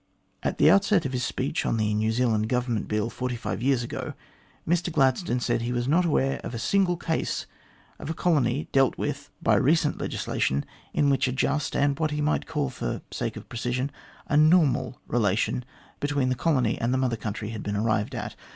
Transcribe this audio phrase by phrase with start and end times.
[0.41, 3.61] At the outset of his speech on the New Zealand Govern ment Bill forty five
[3.61, 4.15] years ago,
[4.67, 7.45] Mr Gladstone said he was .not aware of a single case
[7.99, 11.27] of a colony dealt with by recent 205 206 THE GLADSTONE COLONY legislation, in which
[11.27, 13.91] a just, and what he might call for the sake of precision,
[14.25, 15.63] a normal relation
[15.99, 18.35] between the colony and the Mother Country had been arrived at.